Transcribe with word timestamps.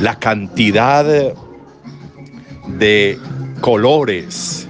la 0.00 0.18
cantidad 0.18 1.04
de 2.66 3.18
colores, 3.60 4.68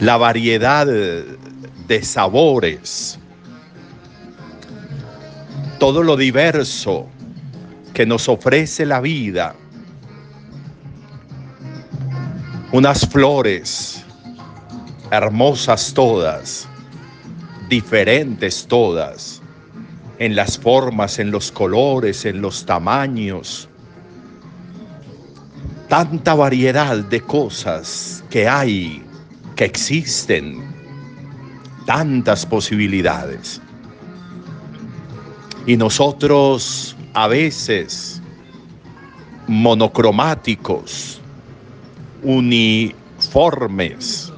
la 0.00 0.16
variedad 0.16 0.86
de 0.86 2.02
sabores, 2.02 3.18
todo 5.78 6.02
lo 6.02 6.16
diverso 6.16 7.06
que 7.94 8.06
nos 8.06 8.28
ofrece 8.28 8.84
la 8.84 9.00
vida. 9.00 9.54
Unas 12.72 13.06
flores 13.06 14.04
hermosas 15.10 15.92
todas, 15.92 16.66
diferentes 17.68 18.66
todas 18.66 19.41
en 20.18 20.36
las 20.36 20.58
formas, 20.58 21.18
en 21.18 21.30
los 21.30 21.52
colores, 21.52 22.24
en 22.24 22.40
los 22.40 22.64
tamaños. 22.64 23.68
Tanta 25.88 26.34
variedad 26.34 26.96
de 26.96 27.20
cosas 27.20 28.24
que 28.30 28.48
hay, 28.48 29.02
que 29.56 29.64
existen, 29.64 30.62
tantas 31.86 32.46
posibilidades. 32.46 33.60
Y 35.66 35.76
nosotros 35.76 36.96
a 37.14 37.28
veces 37.28 38.20
monocromáticos, 39.46 41.20
uniformes, 42.22 44.32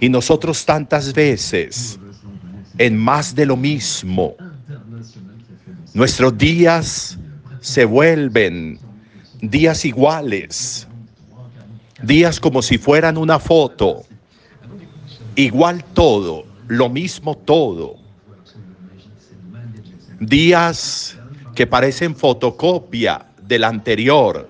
y 0.00 0.08
nosotros 0.08 0.64
tantas 0.64 1.12
veces 1.12 1.98
en 2.78 2.96
más 2.96 3.34
de 3.34 3.44
lo 3.44 3.56
mismo. 3.56 4.36
Nuestros 5.94 6.38
días 6.38 7.18
se 7.60 7.84
vuelven 7.84 8.78
días 9.42 9.84
iguales, 9.84 10.86
días 12.02 12.38
como 12.38 12.62
si 12.62 12.78
fueran 12.78 13.18
una 13.18 13.38
foto, 13.40 14.04
igual 15.34 15.84
todo, 15.92 16.46
lo 16.68 16.88
mismo 16.88 17.36
todo. 17.36 17.96
Días 20.20 21.18
que 21.54 21.66
parecen 21.66 22.14
fotocopia 22.14 23.26
del 23.42 23.64
anterior 23.64 24.48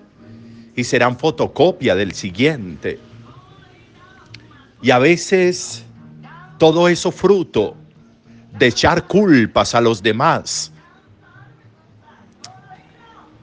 y 0.75 0.83
serán 0.83 1.17
fotocopia 1.17 1.95
del 1.95 2.13
siguiente. 2.13 2.99
Y 4.81 4.91
a 4.91 4.99
veces 4.99 5.83
todo 6.57 6.87
eso 6.87 7.11
fruto 7.11 7.75
de 8.57 8.67
echar 8.67 9.05
culpas 9.05 9.75
a 9.75 9.81
los 9.81 10.01
demás. 10.01 10.71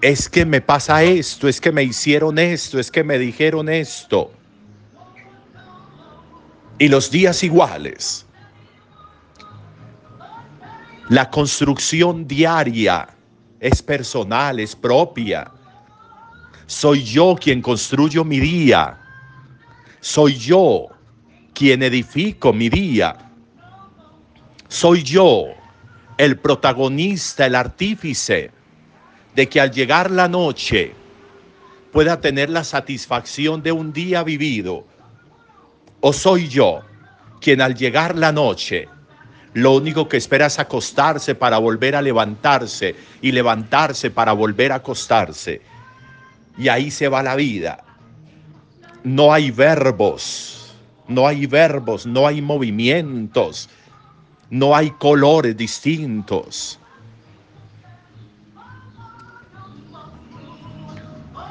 Es 0.01 0.29
que 0.29 0.45
me 0.45 0.61
pasa 0.61 1.03
esto, 1.03 1.49
es 1.49 1.61
que 1.61 1.73
me 1.73 1.83
hicieron 1.83 2.39
esto, 2.39 2.79
es 2.79 2.91
que 2.91 3.03
me 3.03 3.19
dijeron 3.19 3.69
esto. 3.69 4.33
Y 6.79 6.89
los 6.89 7.11
días 7.11 7.43
iguales. 7.43 8.27
La 11.09 11.31
construcción 11.31 12.27
diaria 12.27 13.09
es 13.61 13.81
personal, 13.81 14.61
es 14.61 14.77
propia. 14.77 15.51
Soy 16.67 17.03
yo 17.05 17.37
quien 17.41 17.63
construyo 17.63 18.25
mi 18.25 18.41
día. 18.41 18.99
Soy 20.01 20.37
yo 20.37 20.89
quien 21.55 21.83
edifico 21.83 22.53
mi 22.53 22.69
día 22.69 23.26
soy 24.77 25.03
yo 25.03 25.55
el 26.19 26.39
protagonista, 26.39 27.47
el 27.47 27.55
artífice 27.55 28.51
de 29.35 29.49
que 29.49 29.59
al 29.59 29.71
llegar 29.71 30.11
la 30.11 30.29
noche 30.29 30.93
pueda 31.93 32.21
tener 32.21 32.51
la 32.51 32.63
satisfacción 32.63 33.63
de 33.63 33.73
un 33.73 33.95
día 33.95 34.23
vivido. 34.23 34.85
O 36.01 36.13
soy 36.13 36.49
yo 36.49 36.83
quien 37.41 37.63
al 37.63 37.75
llegar 37.75 38.17
la 38.17 38.33
noche 38.33 38.87
lo 39.55 39.73
único 39.73 40.11
que 40.11 40.19
espera 40.19 40.45
es 40.45 40.59
acostarse 40.59 41.35
para 41.35 41.57
volver 41.57 41.97
a 41.97 42.03
levantarse 42.03 42.95
y 43.23 43.33
levantarse 43.33 44.11
para 44.11 44.33
volver 44.35 44.73
a 44.73 44.77
acostarse. 44.77 45.63
Y 46.59 46.69
ahí 46.69 46.91
se 46.91 47.09
va 47.09 47.23
la 47.23 47.35
vida. 47.35 47.83
No 49.05 49.33
hay 49.33 49.51
verbos, 49.51 50.75
no 51.09 51.27
hay 51.27 51.47
verbos, 51.47 52.05
no 52.05 52.27
hay 52.27 52.43
movimientos 52.43 53.71
no 54.51 54.77
hay 54.77 54.91
colores 54.93 55.57
distintos. 55.57 56.79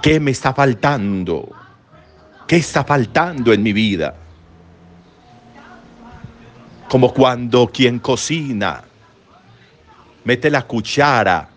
¿Qué 0.01 0.19
me 0.19 0.31
está 0.31 0.53
faltando? 0.53 1.50
¿Qué 2.47 2.57
está 2.57 2.84
faltando 2.84 3.51
en 3.51 3.63
mi 3.63 3.73
vida? 3.73 4.16
Como 6.88 7.11
cuando 7.11 7.67
quien 7.67 8.00
cocina 8.00 8.84
mete 10.23 10.50
la 10.50 10.61
cuchara 10.67 11.50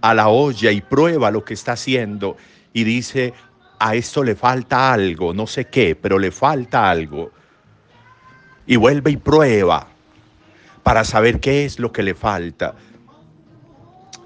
a 0.00 0.14
la 0.14 0.28
olla 0.28 0.70
y 0.70 0.80
prueba 0.80 1.30
lo 1.30 1.44
que 1.44 1.54
está 1.54 1.72
haciendo 1.72 2.36
y 2.72 2.84
dice, 2.84 3.34
a 3.80 3.94
esto 3.94 4.22
le 4.22 4.36
falta 4.36 4.92
algo, 4.92 5.34
no 5.34 5.46
sé 5.46 5.66
qué, 5.66 5.96
pero 5.96 6.18
le 6.18 6.30
falta 6.30 6.88
algo. 6.88 7.32
Y 8.66 8.76
vuelve 8.76 9.10
y 9.10 9.16
prueba 9.16 9.89
para 10.82 11.04
saber 11.04 11.40
qué 11.40 11.64
es 11.64 11.78
lo 11.78 11.92
que 11.92 12.02
le 12.02 12.14
falta. 12.14 12.74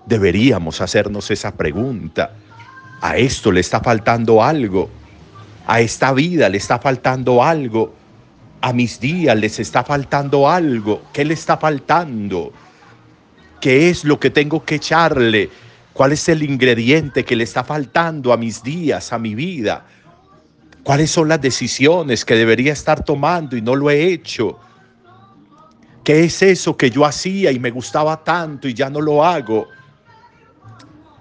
Deberíamos 0.07 0.81
hacernos 0.81 1.31
esa 1.31 1.55
pregunta. 1.55 2.33
A 3.01 3.17
esto 3.17 3.51
le 3.51 3.61
está 3.61 3.81
faltando 3.81 4.43
algo. 4.43 4.91
A 5.67 5.81
esta 5.81 6.13
vida 6.13 6.49
le 6.49 6.59
está 6.59 6.79
faltando 6.79 7.43
algo. 7.43 7.95
A 8.61 8.73
mis 8.73 9.01
días 9.01 9.37
les 9.37 9.59
está 9.59 9.85
faltando 9.85 10.49
algo. 10.49 11.03
¿Qué 11.13 11.25
le 11.25 11.35
está 11.35 11.57
faltando? 11.57 12.53
¿Qué 13.61 13.89
es 13.89 14.05
lo 14.05 14.21
que 14.21 14.31
tengo 14.31 14.65
que 14.65 14.77
echarle? 14.77 15.51
¿Cuál 15.95 16.13
es 16.13 16.29
el 16.29 16.43
ingrediente 16.43 17.25
que 17.25 17.37
le 17.37 17.45
está 17.45 17.65
faltando 17.65 18.33
a 18.33 18.37
mis 18.37 18.63
días, 18.63 19.13
a 19.13 19.19
mi 19.19 19.35
vida? 19.35 19.87
¿Cuáles 20.83 21.11
son 21.11 21.29
las 21.29 21.41
decisiones 21.41 22.25
que 22.25 22.35
debería 22.35 22.73
estar 22.73 23.05
tomando 23.05 23.57
y 23.57 23.63
no 23.63 23.75
lo 23.75 23.89
he 23.91 24.09
hecho? 24.09 24.59
¿Qué 26.05 26.25
es 26.25 26.43
eso 26.43 26.77
que 26.77 26.91
yo 26.91 27.07
hacía 27.07 27.51
y 27.51 27.59
me 27.59 27.71
gustaba 27.71 28.23
tanto 28.23 28.69
y 28.69 28.75
ya 28.75 28.91
no 28.91 29.01
lo 29.01 29.25
hago? 29.25 29.69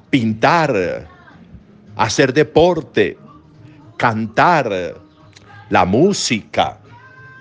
Pintar, 0.09 1.07
hacer 1.95 2.33
deporte, 2.33 3.17
cantar, 3.95 4.95
la 5.69 5.85
música. 5.85 6.77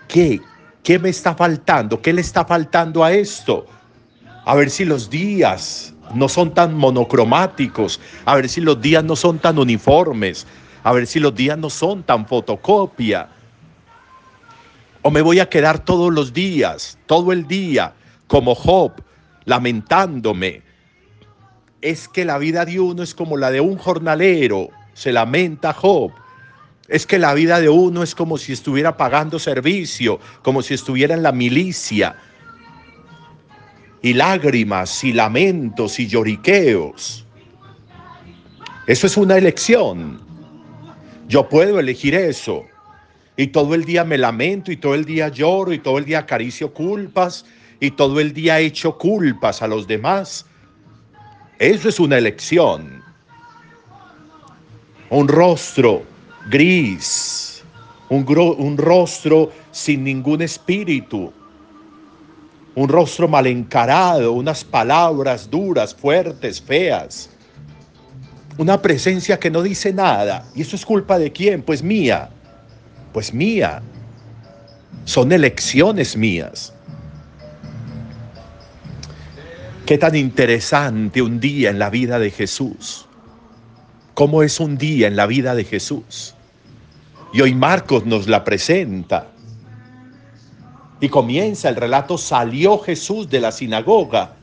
¿Qué? 0.06 0.40
¿Qué 0.84 1.00
me 1.00 1.08
está 1.08 1.34
faltando? 1.34 2.00
¿Qué 2.00 2.12
le 2.12 2.20
está 2.20 2.44
faltando 2.44 3.02
a 3.02 3.12
esto? 3.12 3.66
A 4.44 4.54
ver 4.54 4.70
si 4.70 4.84
los 4.84 5.10
días 5.10 5.92
no 6.14 6.28
son 6.28 6.54
tan 6.54 6.74
monocromáticos, 6.74 8.00
a 8.24 8.36
ver 8.36 8.48
si 8.48 8.60
los 8.60 8.80
días 8.80 9.02
no 9.02 9.16
son 9.16 9.40
tan 9.40 9.58
uniformes, 9.58 10.46
a 10.84 10.92
ver 10.92 11.08
si 11.08 11.18
los 11.18 11.34
días 11.34 11.58
no 11.58 11.70
son 11.70 12.04
tan 12.04 12.24
fotocopia 12.24 13.28
¿O 15.04 15.10
me 15.10 15.20
voy 15.20 15.40
a 15.40 15.48
quedar 15.48 15.84
todos 15.84 16.12
los 16.12 16.32
días, 16.32 16.96
todo 17.06 17.32
el 17.32 17.48
día, 17.48 17.92
como 18.28 18.54
Job, 18.54 18.92
lamentándome? 19.44 20.62
Es 21.80 22.06
que 22.06 22.24
la 22.24 22.38
vida 22.38 22.64
de 22.64 22.78
uno 22.78 23.02
es 23.02 23.12
como 23.12 23.36
la 23.36 23.50
de 23.50 23.60
un 23.60 23.76
jornalero, 23.76 24.68
se 24.94 25.12
lamenta 25.12 25.72
Job. 25.72 26.12
Es 26.86 27.04
que 27.04 27.18
la 27.18 27.34
vida 27.34 27.58
de 27.58 27.68
uno 27.68 28.04
es 28.04 28.14
como 28.14 28.38
si 28.38 28.52
estuviera 28.52 28.96
pagando 28.96 29.40
servicio, 29.40 30.20
como 30.42 30.62
si 30.62 30.74
estuviera 30.74 31.14
en 31.14 31.24
la 31.24 31.32
milicia. 31.32 32.14
Y 34.02 34.14
lágrimas 34.14 35.02
y 35.02 35.12
lamentos 35.12 35.98
y 35.98 36.06
lloriqueos. 36.06 37.26
Eso 38.86 39.06
es 39.08 39.16
una 39.16 39.36
elección. 39.36 40.20
Yo 41.26 41.48
puedo 41.48 41.80
elegir 41.80 42.14
eso 42.14 42.66
y 43.36 43.48
todo 43.48 43.74
el 43.74 43.84
día 43.84 44.04
me 44.04 44.18
lamento 44.18 44.70
y 44.70 44.76
todo 44.76 44.94
el 44.94 45.04
día 45.04 45.28
lloro 45.28 45.72
y 45.72 45.78
todo 45.78 45.98
el 45.98 46.04
día 46.04 46.20
acaricio 46.20 46.72
culpas 46.72 47.44
y 47.80 47.90
todo 47.90 48.20
el 48.20 48.32
día 48.32 48.60
echo 48.60 48.96
culpas 48.98 49.62
a 49.62 49.66
los 49.66 49.86
demás. 49.86 50.46
Eso 51.58 51.88
es 51.88 51.98
una 51.98 52.18
elección. 52.18 53.02
Un 55.10 55.28
rostro 55.28 56.02
gris, 56.50 57.62
un, 58.08 58.26
un 58.58 58.76
rostro 58.76 59.52
sin 59.70 60.04
ningún 60.04 60.42
espíritu, 60.42 61.32
un 62.74 62.88
rostro 62.88 63.28
mal 63.28 63.46
encarado, 63.46 64.32
unas 64.32 64.64
palabras 64.64 65.50
duras, 65.50 65.94
fuertes, 65.94 66.60
feas, 66.60 67.30
una 68.58 68.80
presencia 68.80 69.38
que 69.38 69.50
no 69.50 69.62
dice 69.62 69.92
nada. 69.92 70.46
¿Y 70.54 70.62
eso 70.62 70.76
es 70.76 70.84
culpa 70.84 71.18
de 71.18 71.30
quién? 71.32 71.62
Pues 71.62 71.82
mía, 71.82 72.30
pues 73.12 73.32
mía. 73.34 73.82
Son 75.04 75.32
elecciones 75.32 76.16
mías. 76.16 76.72
Qué 79.86 79.98
tan 79.98 80.14
interesante 80.14 81.20
un 81.20 81.40
día 81.40 81.70
en 81.70 81.78
la 81.78 81.90
vida 81.90 82.18
de 82.18 82.30
Jesús. 82.30 83.06
¿Cómo 84.14 84.42
es 84.42 84.60
un 84.60 84.78
día 84.78 85.08
en 85.08 85.16
la 85.16 85.26
vida 85.26 85.54
de 85.54 85.64
Jesús? 85.64 86.34
Y 87.32 87.40
hoy 87.40 87.54
Marcos 87.54 88.06
nos 88.06 88.28
la 88.28 88.44
presenta. 88.44 89.26
Y 91.00 91.08
comienza 91.08 91.68
el 91.68 91.76
relato, 91.76 92.16
salió 92.16 92.78
Jesús 92.78 93.28
de 93.28 93.40
la 93.40 93.50
sinagoga. 93.50 94.36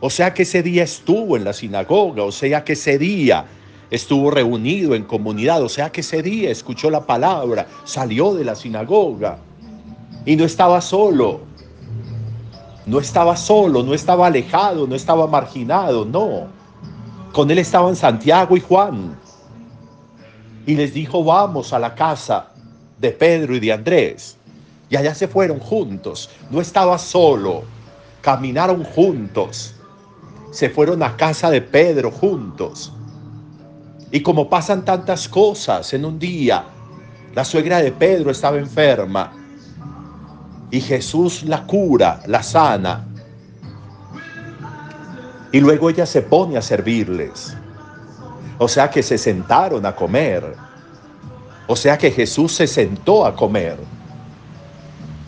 O 0.00 0.10
sea 0.10 0.34
que 0.34 0.42
ese 0.42 0.62
día 0.62 0.82
estuvo 0.82 1.36
en 1.36 1.44
la 1.44 1.52
sinagoga, 1.52 2.24
o 2.24 2.32
sea 2.32 2.64
que 2.64 2.72
ese 2.72 2.98
día 2.98 3.44
estuvo 3.90 4.30
reunido 4.30 4.94
en 4.94 5.04
comunidad, 5.04 5.62
o 5.62 5.68
sea 5.68 5.90
que 5.90 6.00
ese 6.00 6.22
día 6.22 6.50
escuchó 6.50 6.90
la 6.90 7.06
palabra, 7.06 7.66
salió 7.84 8.34
de 8.34 8.44
la 8.44 8.54
sinagoga 8.54 9.38
y 10.24 10.36
no 10.36 10.44
estaba 10.44 10.80
solo. 10.80 11.40
No 12.86 12.98
estaba 12.98 13.36
solo, 13.36 13.82
no 13.82 13.94
estaba 13.94 14.26
alejado, 14.26 14.86
no 14.86 14.94
estaba 14.94 15.26
marginado, 15.26 16.04
no. 16.04 16.48
Con 17.32 17.50
él 17.50 17.58
estaban 17.58 17.94
Santiago 17.94 18.56
y 18.56 18.60
Juan. 18.60 19.16
Y 20.66 20.74
les 20.74 20.92
dijo, 20.92 21.22
vamos 21.22 21.72
a 21.72 21.78
la 21.78 21.94
casa 21.94 22.48
de 22.98 23.10
Pedro 23.10 23.54
y 23.54 23.60
de 23.60 23.72
Andrés. 23.72 24.36
Y 24.88 24.96
allá 24.96 25.14
se 25.14 25.28
fueron 25.28 25.60
juntos. 25.60 26.30
No 26.50 26.60
estaba 26.60 26.98
solo. 26.98 27.62
Caminaron 28.20 28.82
juntos. 28.82 29.74
Se 30.50 30.68
fueron 30.68 31.02
a 31.02 31.16
casa 31.16 31.48
de 31.50 31.62
Pedro 31.62 32.10
juntos. 32.10 32.92
Y 34.10 34.20
como 34.20 34.48
pasan 34.48 34.84
tantas 34.84 35.28
cosas 35.28 35.92
en 35.92 36.04
un 36.04 36.18
día, 36.18 36.64
la 37.34 37.44
suegra 37.44 37.80
de 37.80 37.92
Pedro 37.92 38.30
estaba 38.30 38.58
enferma 38.58 39.32
y 40.70 40.80
Jesús 40.80 41.44
la 41.44 41.64
cura, 41.64 42.20
la 42.26 42.42
sana. 42.42 43.06
Y 45.52 45.60
luego 45.60 45.90
ella 45.90 46.06
se 46.06 46.22
pone 46.22 46.56
a 46.56 46.62
servirles. 46.62 47.56
O 48.58 48.68
sea 48.68 48.90
que 48.90 49.02
se 49.02 49.16
sentaron 49.16 49.86
a 49.86 49.94
comer. 49.94 50.54
O 51.66 51.76
sea 51.76 51.96
que 51.96 52.10
Jesús 52.10 52.52
se 52.52 52.66
sentó 52.66 53.24
a 53.24 53.34
comer. 53.34 53.78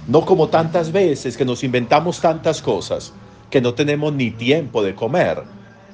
No 0.09 0.27
como 0.27 0.49
tantas 0.49 0.91
veces 0.91 1.37
que 1.37 1.45
nos 1.45 1.63
inventamos 1.63 2.21
tantas 2.21 2.61
cosas 2.61 3.13
que 3.49 3.61
no 3.61 3.75
tenemos 3.75 4.13
ni 4.13 4.31
tiempo 4.33 4.83
de 4.83 4.95
comer, 4.95 5.43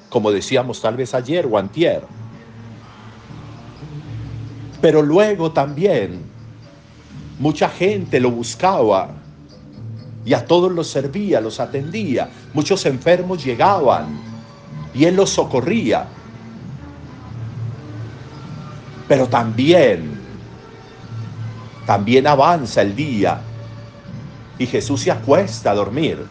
como 0.08 0.30
decíamos 0.30 0.80
tal 0.80 0.96
vez 0.96 1.12
ayer 1.12 1.46
o 1.50 1.58
antier. 1.58 2.02
Pero 4.80 5.02
luego 5.02 5.50
también 5.50 6.20
mucha 7.38 7.68
gente 7.68 8.20
lo 8.20 8.30
buscaba 8.30 9.10
y 10.24 10.34
a 10.34 10.44
todos 10.44 10.70
los 10.70 10.88
servía, 10.88 11.40
los 11.40 11.58
atendía. 11.58 12.28
Muchos 12.54 12.86
enfermos 12.86 13.44
llegaban 13.44 14.06
y 14.94 15.04
él 15.04 15.16
los 15.16 15.30
socorría. 15.30 16.06
Pero 19.08 19.26
también, 19.26 20.20
también 21.86 22.26
avanza 22.26 22.82
el 22.82 22.94
día 22.94 23.40
y 24.58 24.66
Jesús 24.66 25.00
se 25.00 25.10
acuesta 25.10 25.72
a 25.72 25.74
dormir. 25.74 26.24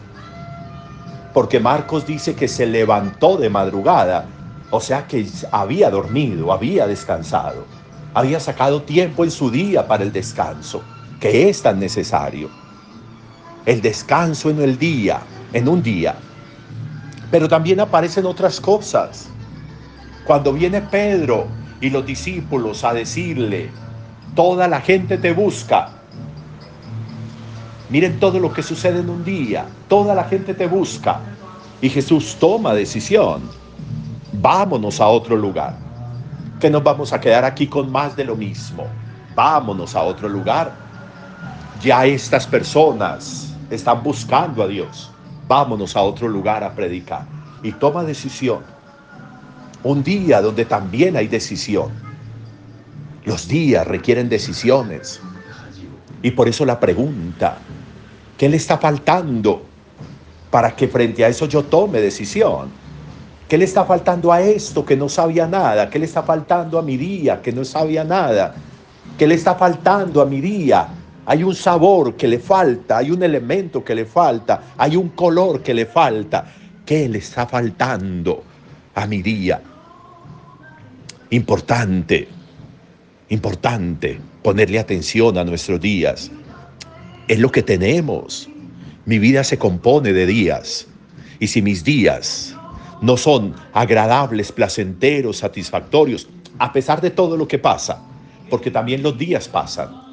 Porque 1.34 1.60
Marcos 1.60 2.06
dice 2.06 2.34
que 2.34 2.48
se 2.48 2.66
levantó 2.66 3.36
de 3.36 3.50
madrugada, 3.50 4.26
o 4.70 4.80
sea 4.80 5.06
que 5.06 5.26
había 5.50 5.90
dormido, 5.90 6.52
había 6.52 6.86
descansado 6.86 7.77
había 8.14 8.40
sacado 8.40 8.82
tiempo 8.82 9.24
en 9.24 9.30
su 9.30 9.50
día 9.50 9.86
para 9.86 10.02
el 10.02 10.12
descanso, 10.12 10.82
que 11.20 11.48
es 11.48 11.62
tan 11.62 11.78
necesario. 11.78 12.50
El 13.66 13.82
descanso 13.82 14.50
en 14.50 14.60
el 14.60 14.78
día, 14.78 15.20
en 15.52 15.68
un 15.68 15.82
día. 15.82 16.16
Pero 17.30 17.48
también 17.48 17.80
aparecen 17.80 18.24
otras 18.24 18.60
cosas. 18.60 19.28
Cuando 20.24 20.52
viene 20.52 20.80
Pedro 20.80 21.46
y 21.80 21.90
los 21.90 22.04
discípulos 22.06 22.82
a 22.84 22.94
decirle, 22.94 23.70
toda 24.34 24.66
la 24.68 24.80
gente 24.80 25.18
te 25.18 25.32
busca. 25.32 25.90
Miren 27.90 28.18
todo 28.18 28.38
lo 28.38 28.52
que 28.52 28.62
sucede 28.62 29.00
en 29.00 29.10
un 29.10 29.24
día. 29.24 29.66
Toda 29.88 30.14
la 30.14 30.24
gente 30.24 30.54
te 30.54 30.66
busca. 30.66 31.20
Y 31.80 31.88
Jesús 31.88 32.36
toma 32.38 32.74
decisión. 32.74 33.42
Vámonos 34.32 35.00
a 35.00 35.08
otro 35.08 35.36
lugar 35.36 35.87
que 36.58 36.70
nos 36.70 36.82
vamos 36.82 37.12
a 37.12 37.20
quedar 37.20 37.44
aquí 37.44 37.66
con 37.66 37.90
más 37.90 38.16
de 38.16 38.24
lo 38.24 38.36
mismo. 38.36 38.86
Vámonos 39.34 39.94
a 39.94 40.02
otro 40.02 40.28
lugar. 40.28 40.72
Ya 41.80 42.04
estas 42.06 42.46
personas 42.46 43.54
están 43.70 44.02
buscando 44.02 44.62
a 44.62 44.66
Dios. 44.66 45.10
Vámonos 45.46 45.96
a 45.96 46.02
otro 46.02 46.28
lugar 46.28 46.64
a 46.64 46.74
predicar. 46.74 47.26
Y 47.62 47.72
toma 47.72 48.02
decisión. 48.02 48.60
Un 49.84 50.02
día 50.02 50.42
donde 50.42 50.64
también 50.64 51.16
hay 51.16 51.28
decisión. 51.28 51.90
Los 53.24 53.46
días 53.46 53.86
requieren 53.86 54.28
decisiones. 54.28 55.20
Y 56.22 56.32
por 56.32 56.48
eso 56.48 56.64
la 56.64 56.80
pregunta, 56.80 57.58
¿qué 58.36 58.48
le 58.48 58.56
está 58.56 58.78
faltando 58.78 59.62
para 60.50 60.74
que 60.74 60.88
frente 60.88 61.24
a 61.24 61.28
eso 61.28 61.46
yo 61.46 61.62
tome 61.62 62.00
decisión? 62.00 62.70
¿Qué 63.48 63.56
le 63.56 63.64
está 63.64 63.86
faltando 63.86 64.30
a 64.30 64.42
esto 64.42 64.84
que 64.84 64.94
no 64.94 65.08
sabía 65.08 65.46
nada? 65.46 65.88
¿Qué 65.88 65.98
le 65.98 66.04
está 66.04 66.22
faltando 66.22 66.78
a 66.78 66.82
mi 66.82 66.98
día 66.98 67.40
que 67.40 67.50
no 67.50 67.64
sabía 67.64 68.04
nada? 68.04 68.54
¿Qué 69.16 69.26
le 69.26 69.36
está 69.36 69.54
faltando 69.54 70.20
a 70.20 70.26
mi 70.26 70.42
día? 70.42 70.86
Hay 71.24 71.42
un 71.42 71.54
sabor 71.54 72.14
que 72.14 72.28
le 72.28 72.40
falta, 72.40 72.98
hay 72.98 73.10
un 73.10 73.22
elemento 73.22 73.82
que 73.82 73.94
le 73.94 74.04
falta, 74.04 74.74
hay 74.76 74.96
un 74.96 75.10
color 75.10 75.62
que 75.62 75.72
le 75.72 75.86
falta. 75.86 76.44
¿Qué 76.84 77.08
le 77.08 77.18
está 77.18 77.46
faltando 77.46 78.44
a 78.94 79.06
mi 79.06 79.22
día? 79.22 79.62
Importante, 81.30 82.28
importante 83.30 84.20
ponerle 84.42 84.78
atención 84.78 85.38
a 85.38 85.44
nuestros 85.44 85.80
días. 85.80 86.30
Es 87.28 87.38
lo 87.38 87.50
que 87.50 87.62
tenemos. 87.62 88.48
Mi 89.06 89.18
vida 89.18 89.42
se 89.42 89.56
compone 89.56 90.12
de 90.12 90.26
días. 90.26 90.86
Y 91.40 91.46
si 91.46 91.62
mis 91.62 91.82
días 91.82 92.57
no 93.00 93.16
son 93.16 93.54
agradables, 93.72 94.52
placenteros, 94.52 95.38
satisfactorios, 95.38 96.28
a 96.58 96.72
pesar 96.72 97.00
de 97.00 97.10
todo 97.10 97.36
lo 97.36 97.46
que 97.46 97.58
pasa, 97.58 98.02
porque 98.50 98.70
también 98.70 99.02
los 99.02 99.16
días 99.16 99.48
pasan. 99.48 100.08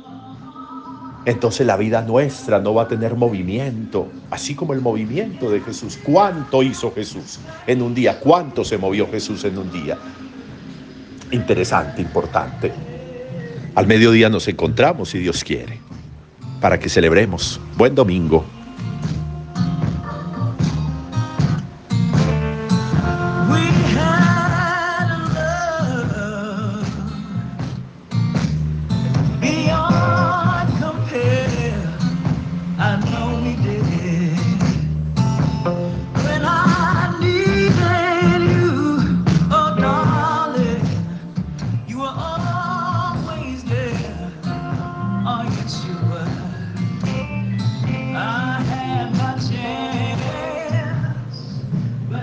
Entonces 1.26 1.66
la 1.66 1.76
vida 1.76 2.04
nuestra 2.04 2.60
no 2.60 2.76
va 2.76 2.84
a 2.84 2.88
tener 2.88 3.16
movimiento, 3.16 4.08
así 4.30 4.54
como 4.54 4.74
el 4.74 4.82
movimiento 4.82 5.50
de 5.50 5.60
Jesús. 5.60 5.98
¿Cuánto 6.04 6.62
hizo 6.62 6.94
Jesús 6.94 7.40
en 7.66 7.82
un 7.82 7.96
día? 7.96 8.20
¿Cuánto 8.20 8.64
se 8.64 8.78
movió 8.78 9.10
Jesús 9.10 9.44
en 9.44 9.58
un 9.58 9.72
día? 9.72 9.98
Interesante, 11.32 12.02
importante. 12.04 12.72
Al 13.74 13.88
mediodía 13.88 14.30
nos 14.30 14.48
encontramos, 14.48 15.10
si 15.10 15.18
Dios 15.18 15.44
quiere, 15.44 15.80
para 16.62 16.80
que 16.80 16.90
celebremos. 16.90 17.60
Buen 17.76 17.96
domingo. 17.96 18.46